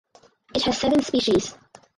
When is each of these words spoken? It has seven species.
It 0.55 0.63
has 0.63 0.79
seven 0.79 1.03
species. 1.03 1.53